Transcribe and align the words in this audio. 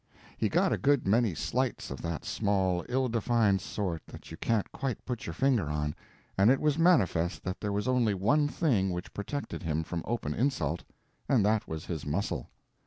He 0.35 0.49
got 0.49 0.73
a 0.73 0.79
good 0.79 1.05
many 1.05 1.35
slights 1.35 1.91
of 1.91 2.01
that 2.01 2.25
small 2.25 2.83
ill 2.89 3.07
defined 3.07 3.61
sort 3.61 4.01
that 4.07 4.31
you 4.31 4.37
can't 4.37 4.71
quite 4.71 5.05
put 5.05 5.27
your 5.27 5.33
finger 5.35 5.69
on, 5.69 5.93
and 6.39 6.49
it 6.49 6.59
was 6.59 6.79
manifest 6.79 7.43
that 7.43 7.61
there 7.61 7.71
was 7.71 7.87
only 7.87 8.15
one 8.15 8.47
thing 8.47 8.89
which 8.89 9.13
protected 9.13 9.61
him 9.61 9.83
from 9.83 10.01
open 10.07 10.33
insult, 10.33 10.83
and 11.29 11.45
that 11.45 11.67
was 11.67 11.85
his 11.85 12.03
muscle. 12.03 12.49